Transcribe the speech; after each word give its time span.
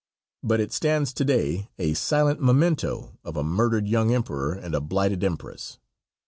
But 0.41 0.59
it 0.59 0.73
stands 0.73 1.13
to 1.13 1.23
day 1.23 1.69
a 1.77 1.93
silent 1.93 2.41
memento 2.41 3.19
of 3.23 3.37
a 3.37 3.43
murdered 3.43 3.87
young 3.87 4.11
emperor 4.15 4.51
and 4.51 4.73
a 4.73 4.81
blighted 4.81 5.23
empress. 5.23 5.77